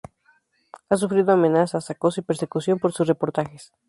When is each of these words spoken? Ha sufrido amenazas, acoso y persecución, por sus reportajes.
Ha 0.89 0.97
sufrido 0.97 1.31
amenazas, 1.31 1.91
acoso 1.91 2.21
y 2.21 2.23
persecución, 2.23 2.79
por 2.79 2.91
sus 2.91 3.07
reportajes. 3.07 3.71